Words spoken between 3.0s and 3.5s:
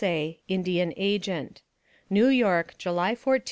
14, 1870.